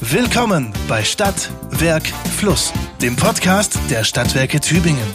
[0.00, 5.06] Willkommen bei Stadt, Werk, Fluss, dem Podcast der Stadtwerke Tübingen.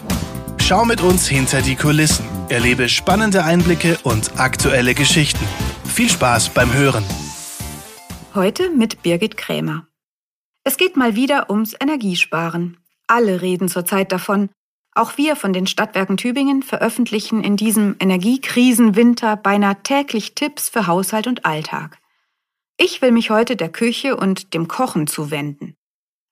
[0.58, 5.46] Schau mit uns hinter die Kulissen, erlebe spannende Einblicke und aktuelle Geschichten.
[5.86, 7.04] Viel Spaß beim Hören.
[8.34, 9.86] Heute mit Birgit Krämer.
[10.64, 12.78] Es geht mal wieder ums Energiesparen.
[13.06, 14.50] Alle reden zurzeit davon.
[14.96, 21.28] Auch wir von den Stadtwerken Tübingen veröffentlichen in diesem Energiekrisenwinter beinahe täglich Tipps für Haushalt
[21.28, 22.01] und Alltag.
[22.84, 25.76] Ich will mich heute der Küche und dem Kochen zuwenden.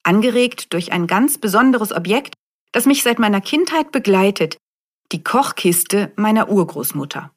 [0.01, 2.33] Angeregt durch ein ganz besonderes Objekt,
[2.71, 4.57] das mich seit meiner Kindheit begleitet,
[5.11, 7.31] die Kochkiste meiner Urgroßmutter.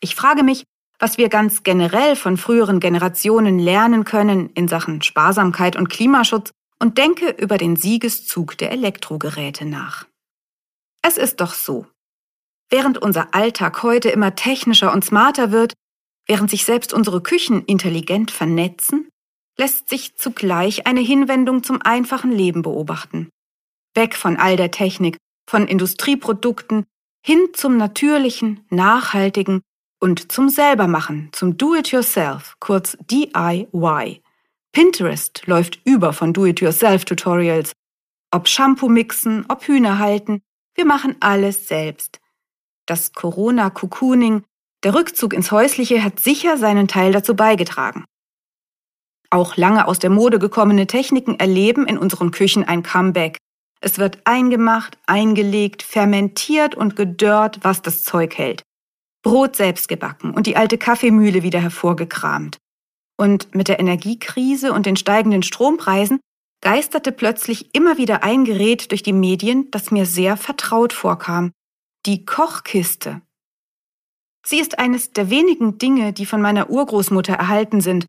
[0.00, 0.64] Ich frage mich,
[0.98, 6.50] was wir ganz generell von früheren Generationen lernen können in Sachen Sparsamkeit und Klimaschutz
[6.80, 10.08] und denke über den Siegeszug der Elektrogeräte nach.
[11.00, 11.86] Es ist doch so.
[12.70, 15.74] Während unser Alltag heute immer technischer und smarter wird,
[16.26, 19.08] Während sich selbst unsere Küchen intelligent vernetzen,
[19.58, 23.28] lässt sich zugleich eine Hinwendung zum einfachen Leben beobachten.
[23.94, 26.86] Weg von all der Technik, von Industrieprodukten,
[27.24, 29.60] hin zum natürlichen, nachhaltigen
[30.00, 34.22] und zum Selbermachen, zum Do-it-yourself, kurz DIY.
[34.72, 37.72] Pinterest läuft über von Do-it-yourself-Tutorials.
[38.30, 40.40] Ob Shampoo mixen, ob Hühner halten,
[40.74, 42.20] wir machen alles selbst.
[42.86, 44.44] Das Corona-Cocooning
[44.82, 48.04] der Rückzug ins Häusliche hat sicher seinen Teil dazu beigetragen.
[49.30, 53.38] Auch lange aus der Mode gekommene Techniken erleben in unseren Küchen ein Comeback.
[53.80, 58.62] Es wird eingemacht, eingelegt, fermentiert und gedörrt, was das Zeug hält.
[59.22, 62.58] Brot selbst gebacken und die alte Kaffeemühle wieder hervorgekramt.
[63.16, 66.20] Und mit der Energiekrise und den steigenden Strompreisen
[66.60, 71.52] geisterte plötzlich immer wieder ein Gerät durch die Medien, das mir sehr vertraut vorkam.
[72.04, 73.22] Die Kochkiste.
[74.46, 78.06] Sie ist eines der wenigen Dinge, die von meiner Urgroßmutter erhalten sind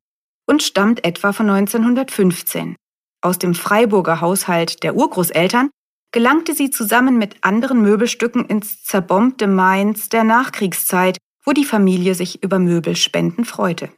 [0.47, 2.75] und stammt etwa von 1915.
[3.21, 5.69] Aus dem Freiburger Haushalt der Urgroßeltern
[6.11, 12.43] gelangte sie zusammen mit anderen Möbelstücken ins zerbombte Mainz der Nachkriegszeit, wo die Familie sich
[12.43, 13.89] über Möbelspenden freute.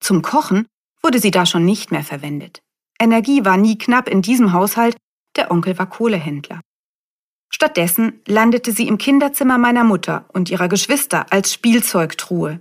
[0.00, 0.66] Zum Kochen
[1.02, 2.60] wurde sie da schon nicht mehr verwendet.
[3.00, 4.96] Energie war nie knapp in diesem Haushalt,
[5.36, 6.60] der Onkel war Kohlehändler.
[7.54, 12.60] Stattdessen landete sie im Kinderzimmer meiner Mutter und ihrer Geschwister als Spielzeugtruhe.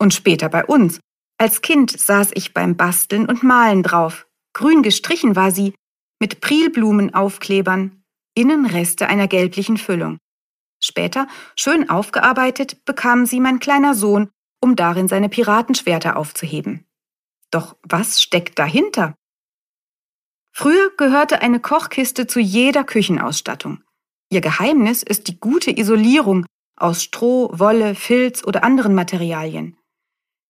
[0.00, 0.98] Und später bei uns.
[1.38, 4.26] Als Kind saß ich beim Basteln und Malen drauf.
[4.52, 5.76] Grün gestrichen war sie,
[6.18, 8.02] mit Prilblumenaufklebern,
[8.34, 10.18] innen Reste einer gelblichen Füllung.
[10.82, 14.28] Später, schön aufgearbeitet, bekam sie mein kleiner Sohn,
[14.60, 16.84] um darin seine Piratenschwerter aufzuheben.
[17.52, 19.14] Doch was steckt dahinter?
[20.52, 23.84] Früher gehörte eine Kochkiste zu jeder Küchenausstattung.
[24.32, 26.46] Ihr Geheimnis ist die gute Isolierung
[26.80, 29.76] aus Stroh, Wolle, Filz oder anderen Materialien.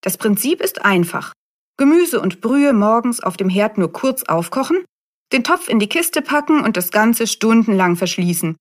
[0.03, 1.33] Das Prinzip ist einfach.
[1.77, 4.85] Gemüse und Brühe morgens auf dem Herd nur kurz aufkochen,
[5.33, 8.57] den Topf in die Kiste packen und das Ganze stundenlang verschließen.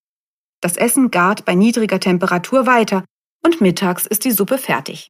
[0.60, 3.06] Das Essen gart bei niedriger Temperatur weiter
[3.46, 5.10] und mittags ist die Suppe fertig.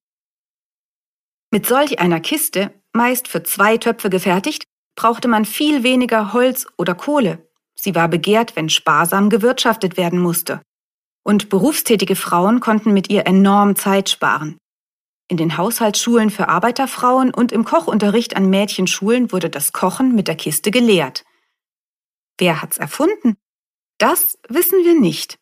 [1.52, 4.66] Mit solch einer Kiste, meist für zwei Töpfe gefertigt,
[4.98, 7.50] brauchte man viel weniger Holz oder Kohle.
[7.84, 10.62] Sie war begehrt, wenn sparsam gewirtschaftet werden musste.
[11.24, 14.60] Und berufstätige Frauen konnten mit ihr enorm Zeit sparen.
[15.28, 20.36] In den Haushaltsschulen für Arbeiterfrauen und im Kochunterricht an Mädchenschulen wurde das Kochen mit der
[20.36, 21.24] Kiste gelehrt.
[22.38, 23.36] Wer hat's erfunden?
[23.98, 25.40] Das wissen wir nicht.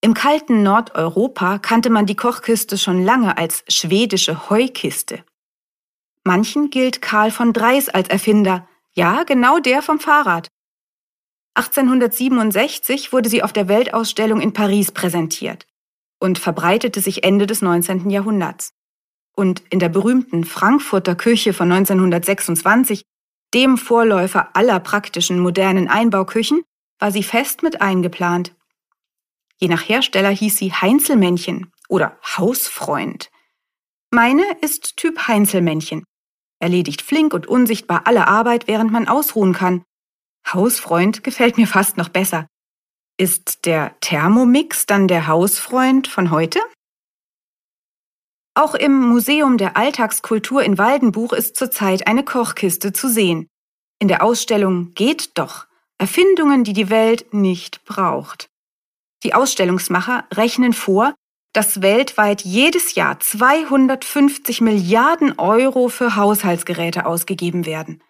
[0.00, 5.24] Im kalten Nordeuropa kannte man die Kochkiste schon lange als schwedische Heukiste.
[6.24, 10.48] Manchen gilt Karl von Dreis als Erfinder, ja, genau der vom Fahrrad.
[11.54, 15.66] 1867 wurde sie auf der Weltausstellung in Paris präsentiert
[16.20, 18.10] und verbreitete sich Ende des 19.
[18.10, 18.72] Jahrhunderts.
[19.34, 23.02] Und in der berühmten Frankfurter Küche von 1926,
[23.52, 26.62] dem Vorläufer aller praktischen modernen Einbauküchen,
[26.98, 28.54] war sie fest mit eingeplant.
[29.58, 33.30] Je nach Hersteller hieß sie Heinzelmännchen oder Hausfreund.
[34.10, 36.04] Meine ist Typ Heinzelmännchen.
[36.60, 39.84] Erledigt flink und unsichtbar alle Arbeit, während man ausruhen kann
[40.46, 42.46] Hausfreund gefällt mir fast noch besser.
[43.16, 46.60] Ist der Thermomix dann der Hausfreund von heute?
[48.54, 53.46] Auch im Museum der Alltagskultur in Waldenbuch ist zurzeit eine Kochkiste zu sehen.
[54.00, 55.66] In der Ausstellung Geht doch
[55.98, 58.48] Erfindungen, die die Welt nicht braucht.
[59.22, 61.14] Die Ausstellungsmacher rechnen vor,
[61.52, 68.02] dass weltweit jedes Jahr 250 Milliarden Euro für Haushaltsgeräte ausgegeben werden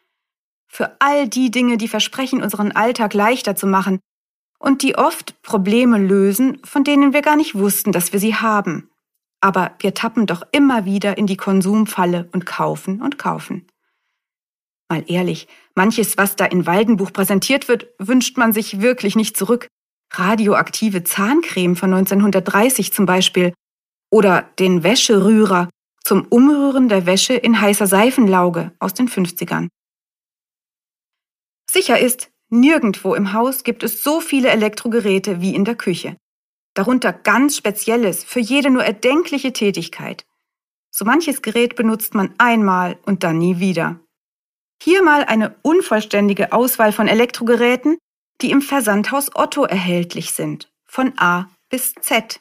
[0.71, 3.99] für all die Dinge, die versprechen, unseren Alltag leichter zu machen
[4.61, 8.89] und die oft Probleme lösen, von denen wir gar nicht wussten, dass wir sie haben.
[9.41, 13.67] Aber wir tappen doch immer wieder in die Konsumfalle und kaufen und kaufen.
[14.89, 19.67] Mal ehrlich, manches, was da in Waldenbuch präsentiert wird, wünscht man sich wirklich nicht zurück.
[20.13, 23.55] Radioaktive Zahncreme von 1930 zum Beispiel.
[24.11, 25.69] Oder den Wäscherührer
[26.05, 29.69] zum Umrühren der Wäsche in heißer Seifenlauge aus den 50ern.
[31.73, 36.17] Sicher ist, nirgendwo im Haus gibt es so viele Elektrogeräte wie in der Küche.
[36.75, 40.25] Darunter ganz Spezielles für jede nur erdenkliche Tätigkeit.
[40.91, 44.01] So manches Gerät benutzt man einmal und dann nie wieder.
[44.83, 47.99] Hier mal eine unvollständige Auswahl von Elektrogeräten,
[48.41, 52.41] die im Versandhaus Otto erhältlich sind, von A bis Z.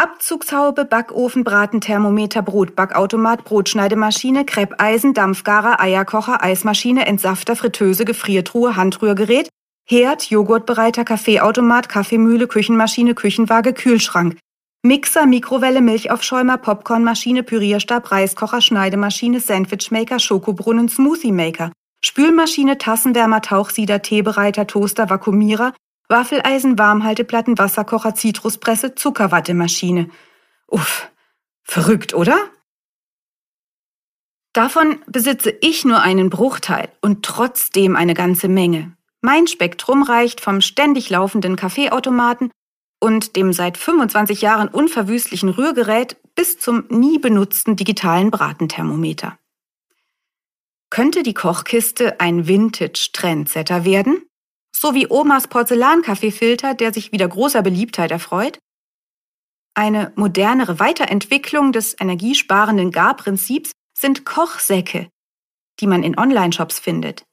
[0.00, 9.50] Abzugshaube, Backofen, Bratenthermometer, Brotbackautomat, Brotschneidemaschine, Kreppeisen, Dampfgarer, Eierkocher, Eismaschine, Entsafter, Fritteuse, Gefriertruhe, Handrührgerät,
[9.86, 14.38] Herd, Joghurtbereiter, Kaffeeautomat, Kaffeemühle, Küchenmaschine, Küchenwaage, Kühlschrank,
[14.82, 25.10] Mixer, Mikrowelle, Milchaufschäumer, Popcornmaschine, Pürierstab, Reiskocher, Schneidemaschine, Sandwichmaker, Schokobrunnen, Smoothie-Maker, Spülmaschine, Tassenwärmer, Tauchsieder, Teebereiter, Toaster,
[25.10, 25.74] Vakuumierer,
[26.10, 30.10] Waffeleisen, Warmhalteplatten, Wasserkocher, Zitruspresse, Zuckerwattemaschine.
[30.66, 31.08] Uff,
[31.62, 32.36] verrückt, oder?
[34.52, 38.96] Davon besitze ich nur einen Bruchteil und trotzdem eine ganze Menge.
[39.22, 42.50] Mein Spektrum reicht vom ständig laufenden Kaffeeautomaten
[42.98, 49.38] und dem seit 25 Jahren unverwüstlichen Rührgerät bis zum nie benutzten digitalen Bratenthermometer.
[50.90, 54.22] Könnte die Kochkiste ein Vintage-Trendsetter werden?
[54.80, 58.58] So wie Omas Porzellankaffeefilter, der sich wieder großer Beliebtheit erfreut?
[59.74, 65.10] Eine modernere Weiterentwicklung des energiesparenden Garprinzips sind Kochsäcke,
[65.80, 67.24] die man in Online-Shops findet.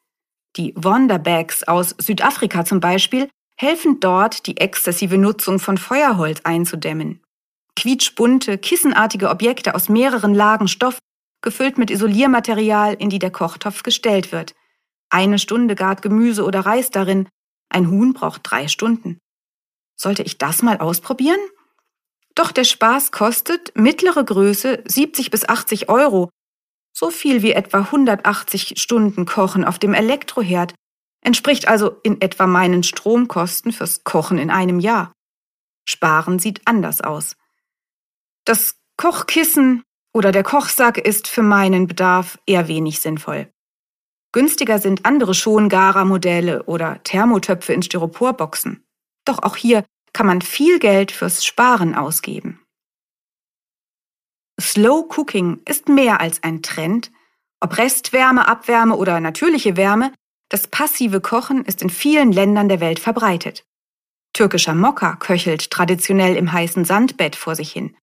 [0.57, 7.23] Die Wonderbags aus Südafrika zum Beispiel helfen dort, die exzessive Nutzung von Feuerholz einzudämmen.
[7.77, 10.99] Quietschbunte, kissenartige Objekte aus mehreren Lagen Stoff,
[11.41, 14.53] gefüllt mit Isoliermaterial, in die der Kochtopf gestellt wird.
[15.09, 17.29] Eine Stunde gart Gemüse oder Reis darin.
[17.69, 19.19] Ein Huhn braucht drei Stunden.
[19.95, 21.39] Sollte ich das mal ausprobieren?
[22.35, 26.29] Doch der Spaß kostet mittlere Größe 70 bis 80 Euro.
[26.93, 30.73] So viel wie etwa 180 Stunden Kochen auf dem Elektroherd
[31.21, 35.13] entspricht also in etwa meinen Stromkosten fürs Kochen in einem Jahr.
[35.85, 37.35] Sparen sieht anders aus.
[38.45, 39.83] Das Kochkissen
[40.13, 43.51] oder der Kochsack ist für meinen Bedarf eher wenig sinnvoll.
[44.31, 48.85] Günstiger sind andere Schongara-Modelle oder Thermotöpfe in Styroporboxen.
[49.25, 49.83] Doch auch hier
[50.13, 52.59] kann man viel Geld fürs Sparen ausgeben.
[54.59, 57.11] Slow Cooking ist mehr als ein Trend.
[57.59, 60.13] Ob Restwärme, Abwärme oder natürliche Wärme,
[60.49, 63.63] das passive Kochen ist in vielen Ländern der Welt verbreitet.
[64.33, 67.95] Türkischer Mokka köchelt traditionell im heißen Sandbett vor sich hin.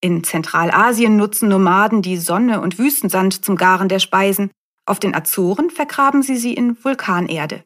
[0.00, 4.50] In Zentralasien nutzen Nomaden die Sonne und Wüstensand zum Garen der Speisen.
[4.90, 7.62] Auf den Azoren vergraben sie sie in Vulkanerde.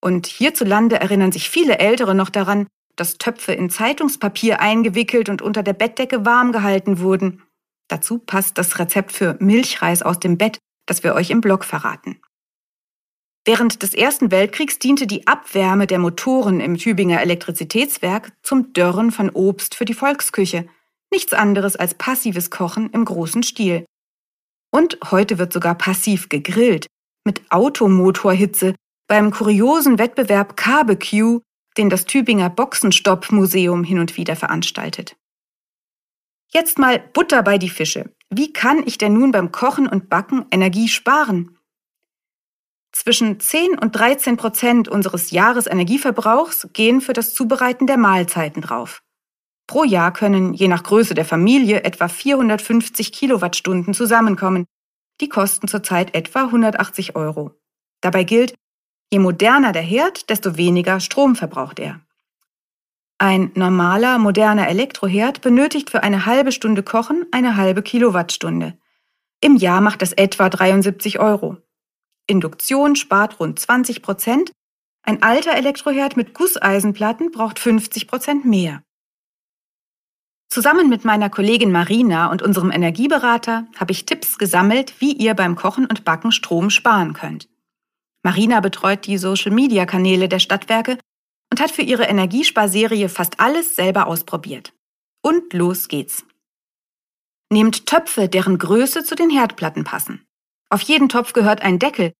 [0.00, 5.62] Und hierzulande erinnern sich viele Ältere noch daran, dass Töpfe in Zeitungspapier eingewickelt und unter
[5.62, 7.42] der Bettdecke warm gehalten wurden.
[7.88, 10.56] Dazu passt das Rezept für Milchreis aus dem Bett,
[10.86, 12.18] das wir euch im Blog verraten.
[13.44, 19.28] Während des Ersten Weltkriegs diente die Abwärme der Motoren im Tübinger Elektrizitätswerk zum Dörren von
[19.28, 20.66] Obst für die Volksküche.
[21.10, 23.84] Nichts anderes als passives Kochen im großen Stil.
[24.70, 26.86] Und heute wird sogar passiv gegrillt,
[27.24, 28.74] mit Automotorhitze,
[29.08, 31.40] beim kuriosen Wettbewerb Barbecue,
[31.76, 35.16] den das Tübinger Boxenstopp-Museum hin und wieder veranstaltet.
[36.52, 38.14] Jetzt mal Butter bei die Fische.
[38.30, 41.58] Wie kann ich denn nun beim Kochen und Backen Energie sparen?
[42.92, 49.02] Zwischen 10 und 13 Prozent unseres Jahresenergieverbrauchs gehen für das Zubereiten der Mahlzeiten drauf.
[49.68, 54.64] Pro Jahr können je nach Größe der Familie etwa 450 Kilowattstunden zusammenkommen.
[55.20, 57.52] Die kosten zurzeit etwa 180 Euro.
[58.00, 58.54] Dabei gilt,
[59.12, 62.00] je moderner der Herd, desto weniger Strom verbraucht er.
[63.18, 68.78] Ein normaler, moderner Elektroherd benötigt für eine halbe Stunde Kochen eine halbe Kilowattstunde.
[69.42, 71.58] Im Jahr macht das etwa 73 Euro.
[72.26, 74.50] Induktion spart rund 20 Prozent.
[75.02, 78.82] Ein alter Elektroherd mit Gusseisenplatten braucht 50 Prozent mehr.
[80.50, 85.56] Zusammen mit meiner Kollegin Marina und unserem Energieberater habe ich Tipps gesammelt, wie ihr beim
[85.56, 87.48] Kochen und Backen Strom sparen könnt.
[88.22, 90.98] Marina betreut die Social-Media-Kanäle der Stadtwerke
[91.50, 94.72] und hat für ihre Energiesparserie fast alles selber ausprobiert.
[95.22, 96.24] Und los geht's.
[97.50, 100.26] Nehmt Töpfe, deren Größe zu den Herdplatten passen.
[100.70, 102.12] Auf jeden Topf gehört ein Deckel.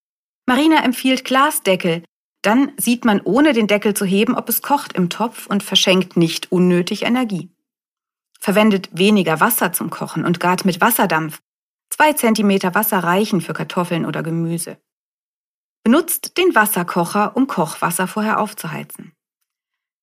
[0.46, 2.02] Marina empfiehlt Glasdeckel.
[2.42, 6.16] Dann sieht man ohne den Deckel zu heben, ob es kocht im Topf und verschenkt
[6.16, 7.50] nicht unnötig Energie.
[8.38, 11.40] Verwendet weniger Wasser zum Kochen und gart mit Wasserdampf.
[11.90, 14.78] Zwei Zentimeter Wasser reichen für Kartoffeln oder Gemüse.
[15.84, 19.12] Benutzt den Wasserkocher, um Kochwasser vorher aufzuheizen.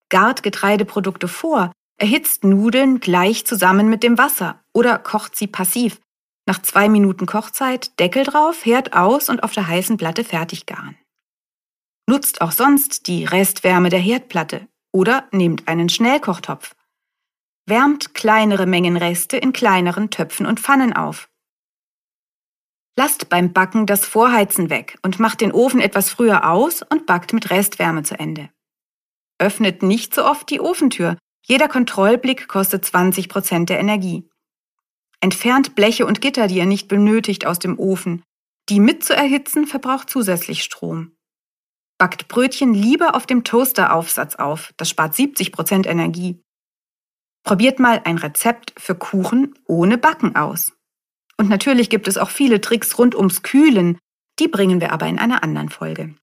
[0.10, 6.02] Gart Getreideprodukte vor, erhitzt Nudeln gleich zusammen mit dem Wasser oder kocht sie passiv.
[6.48, 10.98] Nach zwei Minuten Kochzeit Deckel drauf, Herd aus und auf der heißen Platte fertig garen.
[12.08, 16.75] Nutzt auch sonst die Restwärme der Herdplatte oder nehmt einen Schnellkochtopf.
[17.68, 21.30] Wärmt kleinere Mengen Reste in kleineren Töpfen und Pfannen auf.
[22.96, 27.34] Lasst beim Backen das Vorheizen weg und macht den Ofen etwas früher aus und backt
[27.34, 28.50] mit Restwärme zu Ende.
[29.40, 31.18] Öffnet nicht so oft die Ofentür.
[31.44, 34.30] Jeder Kontrollblick kostet 20 Prozent der Energie.
[35.20, 38.24] Entfernt Bleche und Gitter, die ihr nicht benötigt, aus dem Ofen.
[38.70, 41.18] Die mit zu erhitzen verbraucht zusätzlich Strom.
[41.98, 44.74] Backt Brötchen lieber auf dem Toasteraufsatz auf.
[44.78, 46.45] Das spart 70 Prozent Energie.
[47.46, 50.74] Probiert mal ein Rezept für Kuchen ohne Backen aus.
[51.38, 54.00] Und natürlich gibt es auch viele Tricks rund ums Kühlen.
[54.40, 56.16] Die bringen wir aber in einer anderen Folge.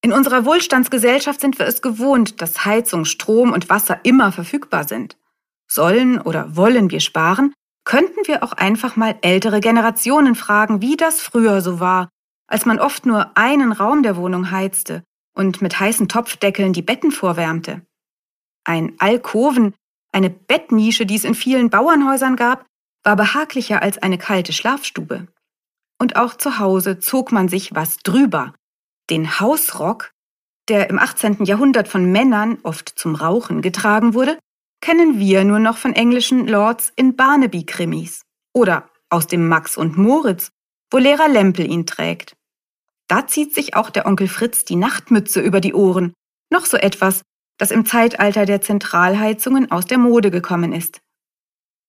[0.00, 5.16] In unserer Wohlstandsgesellschaft sind wir es gewohnt, dass Heizung, Strom und Wasser immer verfügbar sind.
[5.68, 7.54] Sollen oder wollen wir sparen,
[7.84, 12.08] könnten wir auch einfach mal ältere Generationen fragen, wie das früher so war,
[12.48, 15.04] als man oft nur einen Raum der Wohnung heizte
[15.34, 17.82] und mit heißen Topfdeckeln die Betten vorwärmte.
[18.68, 19.74] Ein Alkoven,
[20.12, 22.66] eine Bettnische, die es in vielen Bauernhäusern gab,
[23.02, 25.26] war behaglicher als eine kalte Schlafstube.
[25.98, 28.52] Und auch zu Hause zog man sich was drüber,
[29.08, 30.12] den Hausrock,
[30.68, 31.46] der im 18.
[31.46, 34.38] Jahrhundert von Männern oft zum Rauchen getragen wurde,
[34.82, 38.20] kennen wir nur noch von englischen Lords in Barnaby-Krimis
[38.52, 40.50] oder aus dem Max und Moritz,
[40.90, 42.36] wo Lehrer Lempel ihn trägt.
[43.08, 46.12] Da zieht sich auch der Onkel Fritz die Nachtmütze über die Ohren,
[46.50, 47.22] noch so etwas,
[47.58, 51.00] das im Zeitalter der Zentralheizungen aus der Mode gekommen ist.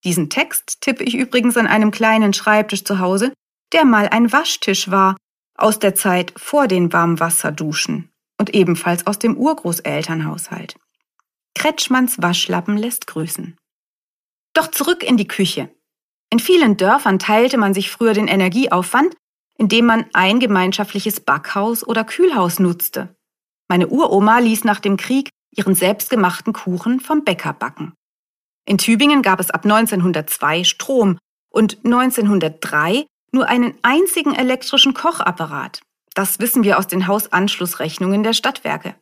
[0.03, 3.33] Diesen Text tippe ich übrigens an einem kleinen Schreibtisch zu Hause,
[3.73, 5.15] der mal ein Waschtisch war
[5.55, 10.75] aus der Zeit vor den Warmwasserduschen und ebenfalls aus dem Urgroßelternhaushalt.
[11.53, 13.57] Kretschmanns Waschlappen lässt grüßen.
[14.53, 15.69] Doch zurück in die Küche.
[16.31, 19.15] In vielen Dörfern teilte man sich früher den Energieaufwand,
[19.57, 23.15] indem man ein gemeinschaftliches Backhaus oder Kühlhaus nutzte.
[23.67, 27.94] Meine Uroma ließ nach dem Krieg ihren selbstgemachten Kuchen vom Bäcker backen.
[28.65, 31.18] In Tübingen gab es ab 1902 Strom
[31.50, 35.82] und 1903 nur einen einzigen elektrischen Kochapparat.
[36.13, 38.96] Das wissen wir aus den Hausanschlussrechnungen der Stadtwerke.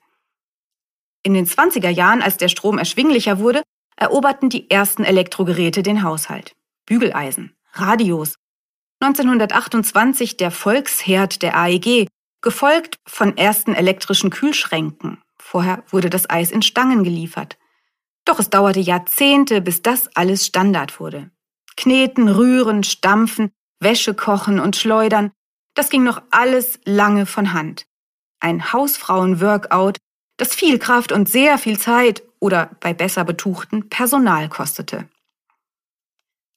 [1.23, 3.63] In den 20er Jahren, als der Strom erschwinglicher wurde,
[3.95, 6.55] eroberten die ersten Elektrogeräte den Haushalt.
[6.85, 8.35] Bügeleisen, Radios.
[9.01, 12.07] 1928 der Volksherd der AEG,
[12.41, 15.21] gefolgt von ersten elektrischen Kühlschränken.
[15.49, 17.57] Vorher wurde das Eis in Stangen geliefert.
[18.25, 21.31] Doch es dauerte Jahrzehnte, bis das alles Standard wurde.
[21.77, 25.31] Kneten, rühren, stampfen, Wäsche kochen und schleudern,
[25.73, 27.85] das ging noch alles lange von Hand.
[28.41, 29.99] Ein Hausfrauen-Workout,
[30.35, 35.07] das viel Kraft und sehr viel Zeit oder bei besser betuchten Personal kostete.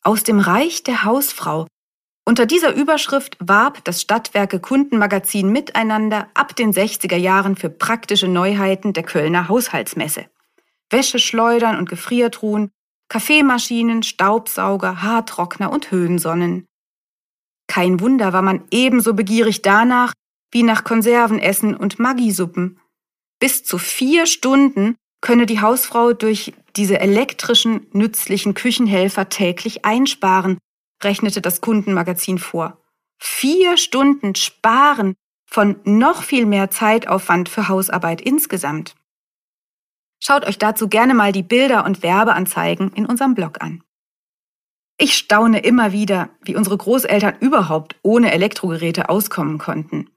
[0.03, 1.69] Aus dem Reich der Hausfrau.
[2.25, 8.93] Unter dieser Überschrift warb das Stadtwerke Kundenmagazin miteinander ab den 60er Jahren für praktische Neuheiten
[8.93, 10.27] der Kölner Haushaltsmesse.
[10.91, 12.71] Wäscheschleudern und Gefriertruhen,
[13.09, 16.67] Kaffeemaschinen, Staubsauger, Haartrockner und Höhensonnen.
[17.67, 20.13] Kein Wunder war man ebenso begierig danach
[20.53, 22.81] wie nach Konservenessen und Maggisuppen.
[23.39, 30.59] Bis zu vier Stunden könne die Hausfrau durch diese elektrischen, nützlichen Küchenhelfer täglich einsparen,
[31.03, 32.79] rechnete das Kundenmagazin vor.
[33.19, 35.15] Vier Stunden sparen
[35.47, 38.95] von noch viel mehr Zeitaufwand für Hausarbeit insgesamt.
[40.23, 43.83] Schaut euch dazu gerne mal die Bilder und Werbeanzeigen in unserem Blog an.
[44.99, 50.11] Ich staune immer wieder, wie unsere Großeltern überhaupt ohne Elektrogeräte auskommen konnten.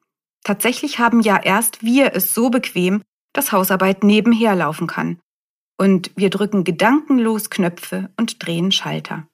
[0.43, 5.19] Tatsächlich haben ja erst wir es so bequem, dass Hausarbeit nebenher laufen kann.
[5.77, 9.25] Und wir drücken gedankenlos Knöpfe und drehen Schalter.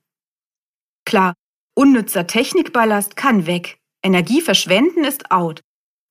[1.09, 1.33] Klar,
[1.73, 3.79] unnützer Technikballast kann weg.
[4.03, 5.61] Energie verschwenden ist out.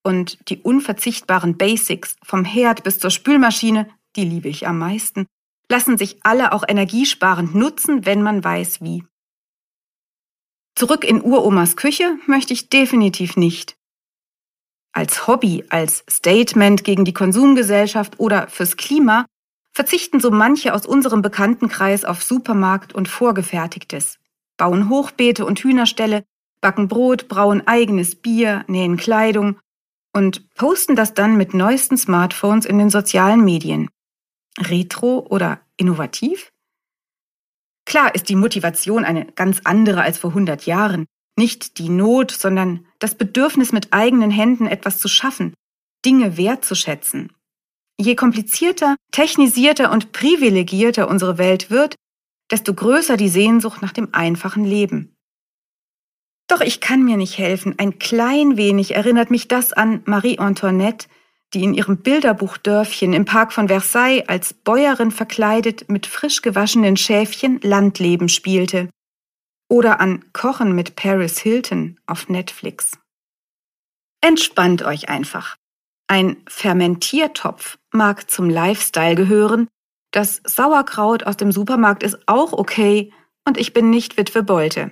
[0.04, 5.26] Und die unverzichtbaren Basics vom Herd bis zur Spülmaschine, die liebe ich am meisten,
[5.70, 9.04] lassen sich alle auch energiesparend nutzen, wenn man weiß wie.
[10.74, 13.76] Zurück in Uromas Küche möchte ich definitiv nicht.
[14.92, 19.26] Als Hobby, als Statement gegen die Konsumgesellschaft oder fürs Klima
[19.72, 24.18] verzichten so manche aus unserem Bekanntenkreis auf Supermarkt und Vorgefertigtes,
[24.58, 26.24] bauen Hochbeete und Hühnerställe,
[26.60, 29.58] backen Brot, brauen eigenes Bier, nähen Kleidung
[30.14, 33.88] und posten das dann mit neuesten Smartphones in den sozialen Medien.
[34.58, 36.50] Retro oder innovativ?
[37.86, 41.06] Klar ist die Motivation eine ganz andere als vor 100 Jahren.
[41.38, 45.54] Nicht die Not, sondern das Bedürfnis, mit eigenen Händen etwas zu schaffen,
[46.04, 47.32] Dinge wertzuschätzen.
[47.98, 51.94] Je komplizierter, technisierter und privilegierter unsere Welt wird,
[52.50, 55.16] desto größer die Sehnsucht nach dem einfachen Leben.
[56.48, 61.06] Doch ich kann mir nicht helfen, ein klein wenig erinnert mich das an Marie Antoinette,
[61.54, 67.60] die in ihrem Bilderbuchdörfchen im Park von Versailles als Bäuerin verkleidet mit frisch gewaschenen Schäfchen
[67.62, 68.90] Landleben spielte.
[69.70, 72.92] Oder an Kochen mit Paris Hilton auf Netflix.
[74.22, 75.56] Entspannt euch einfach.
[76.06, 79.68] Ein Fermentiertopf mag zum Lifestyle gehören,
[80.10, 83.12] das Sauerkraut aus dem Supermarkt ist auch okay
[83.46, 84.90] und ich bin nicht Witwe Bolte.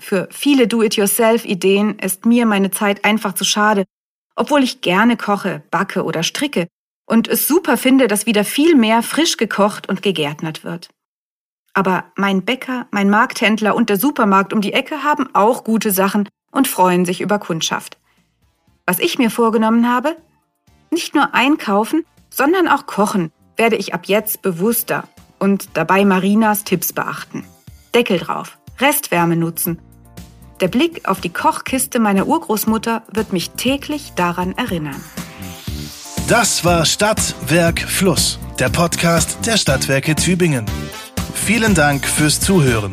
[0.00, 3.84] Für viele Do-it-yourself-Ideen ist mir meine Zeit einfach zu schade,
[4.36, 6.68] obwohl ich gerne koche, backe oder stricke
[7.06, 10.88] und es super finde, dass wieder viel mehr frisch gekocht und gegärtnert wird.
[11.74, 16.28] Aber mein Bäcker, mein Markthändler und der Supermarkt um die Ecke haben auch gute Sachen
[16.50, 17.98] und freuen sich über Kundschaft.
[18.86, 20.16] Was ich mir vorgenommen habe,
[20.90, 25.04] nicht nur einkaufen, sondern auch kochen werde ich ab jetzt bewusster
[25.38, 27.44] und dabei Marinas Tipps beachten.
[27.94, 29.80] Deckel drauf, Restwärme nutzen.
[30.60, 35.00] Der Blick auf die Kochkiste meiner Urgroßmutter wird mich täglich daran erinnern.
[36.28, 40.66] Das war Stadt, Werk, Fluss, der Podcast der Stadtwerke Tübingen.
[41.34, 42.92] Vielen Dank fürs Zuhören.